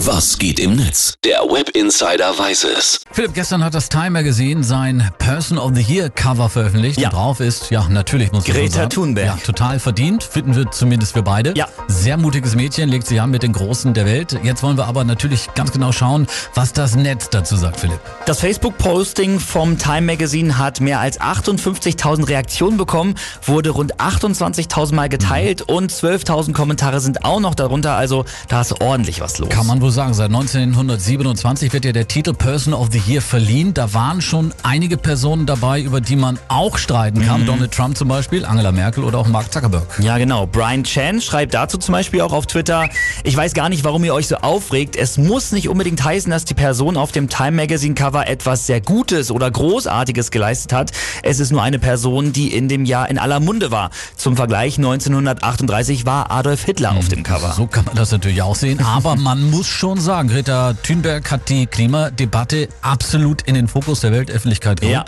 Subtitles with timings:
[0.00, 1.14] Was geht im Netz?
[1.24, 3.00] Der Web Insider weiß es.
[3.12, 7.00] Philipp, gestern hat das Time Magazine sein Person of the Year Cover veröffentlicht.
[7.00, 7.08] Ja.
[7.08, 8.90] Und drauf ist, ja, natürlich muss Greta sagen.
[8.90, 9.26] Thunberg.
[9.26, 11.54] Ja, total verdient, finden wir zumindest wir beide.
[11.56, 11.66] Ja.
[11.88, 14.38] Sehr mutiges Mädchen, legt sich an mit den Großen der Welt.
[14.42, 17.98] Jetzt wollen wir aber natürlich ganz genau schauen, was das Netz dazu sagt, Philipp.
[18.26, 23.14] Das Facebook-Posting vom Time Magazine hat mehr als 58.000 Reaktionen bekommen,
[23.46, 27.96] wurde rund 28.000 Mal geteilt und 12.000 Kommentare sind auch noch darunter.
[27.96, 29.48] Also da ist ordentlich was los.
[29.48, 33.72] Kann man wohl sagen, seit 1927 wird ja der Titel Person of the Year verliehen.
[33.72, 37.42] Da waren schon einige Personen dabei, über die man auch streiten kann.
[37.42, 37.46] Mhm.
[37.46, 39.86] Donald Trump zum Beispiel, Angela Merkel oder auch Mark Zuckerberg.
[40.00, 40.44] Ja, genau.
[40.46, 42.88] Brian Chan schreibt dazu zum Beispiel auch auf Twitter,
[43.22, 44.96] ich weiß gar nicht, warum ihr euch so aufregt.
[44.96, 48.80] Es muss nicht unbedingt heißen, dass die Person auf dem Time Magazine Cover etwas sehr
[48.80, 50.90] Gutes oder Großartiges geleistet hat.
[51.22, 53.90] Es ist nur eine Person, die in dem Jahr in aller Munde war.
[54.16, 57.52] Zum Vergleich 1938 war Adolf Hitler auf dem Cover.
[57.52, 58.80] So kann man das natürlich auch sehen.
[58.80, 64.10] Aber man muss schon sagen, Greta Thunberg hat die Klimadebatte absolut in den Fokus der
[64.10, 64.94] Weltöffentlichkeit gerückt.
[64.94, 65.04] Ja.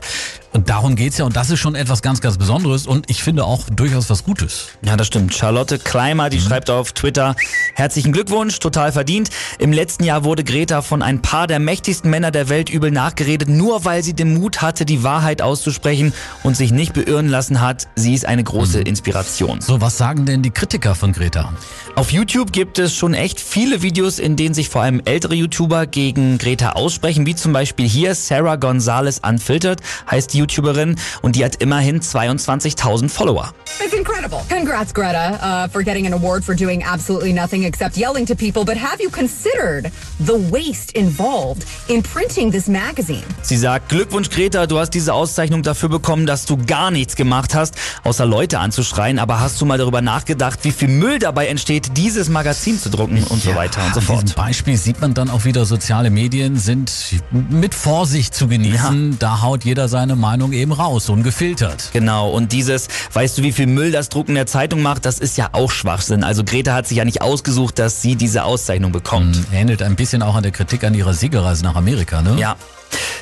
[0.52, 1.24] Und darum geht's ja.
[1.24, 2.86] Und das ist schon etwas ganz, ganz Besonderes.
[2.86, 4.68] Und ich finde auch durchaus was Gutes.
[4.82, 5.34] Ja, das stimmt.
[5.34, 7.36] Charlotte Kleimer, die schreibt auf Twitter,
[7.74, 9.30] herzlichen Glückwunsch, total verdient.
[9.58, 13.48] Im letzten Jahr wurde Greta von ein paar der mächtigsten Männer der Welt übel nachgeredet,
[13.48, 17.88] nur weil sie den Mut hatte, die Wahrheit auszusprechen und sich nicht beirren lassen hat.
[17.94, 19.60] Sie ist eine große Inspiration.
[19.60, 21.52] So, was sagen denn die Kritiker von Greta?
[21.94, 25.86] Auf YouTube gibt es schon echt viele Videos, in denen sich vor allem ältere YouTuber
[25.86, 31.44] gegen Greta aussprechen, wie zum Beispiel hier Sarah Gonzalez Unfiltered, heißt die YouTuberin und die
[31.44, 33.52] hat immerhin 22.000 Follower.
[33.84, 34.40] It's incredible.
[34.48, 38.64] Congrats, Greta, uh, for getting an award for doing absolutely nothing except yelling to people.
[38.64, 43.22] But have you considered the waste involved in printing this magazine?
[43.42, 47.54] Sie sagt, Glückwunsch Greta, du hast diese Auszeichnung dafür bekommen, dass du gar nichts gemacht
[47.54, 49.18] hast, außer Leute anzuschreien.
[49.18, 53.22] Aber hast du mal darüber nachgedacht, wie viel Müll dabei entsteht, dieses Magazin zu drucken
[53.24, 54.22] und so weiter und so An fort.
[54.22, 56.90] diesem Beispiel sieht man dann auch wieder, soziale Medien sind
[57.30, 59.18] mit Vorsicht zu genießen.
[59.18, 61.90] Da haut jeder seine Meinung eben raus, ungefiltert.
[61.92, 65.36] Genau, und dieses, weißt du, wie viel Müll das Drucken der Zeitung macht, das ist
[65.36, 66.24] ja auch Schwachsinn.
[66.24, 69.38] Also Greta hat sich ja nicht ausgesucht, dass sie diese Auszeichnung bekommt.
[69.52, 72.36] Ähnelt ein bisschen auch an der Kritik an ihrer Siegerreise nach Amerika, ne?
[72.38, 72.56] Ja.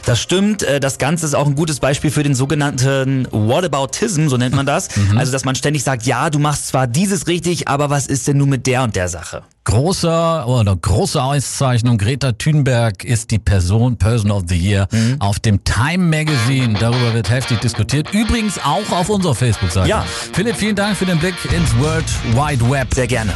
[0.06, 0.62] Das stimmt.
[0.62, 4.64] Äh, Das Ganze ist auch ein gutes Beispiel für den sogenannten Whataboutism, so nennt man
[4.64, 4.88] das.
[5.16, 8.36] Also, dass man ständig sagt, ja, du machst zwar dieses richtig, aber was ist denn
[8.38, 9.42] nun mit der und der Sache?
[9.64, 11.98] Großer oder große Auszeichnung.
[11.98, 14.86] Greta Thunberg ist die Person, Person of the Year
[15.18, 16.74] auf dem Time Magazine.
[16.78, 18.12] Darüber wird heftig diskutiert.
[18.12, 19.88] Übrigens auch auf unserer Facebook-Seite.
[19.88, 20.04] Ja.
[20.32, 22.94] Philipp, vielen Dank für den Blick ins World Wide Web.
[22.94, 23.32] Sehr gerne.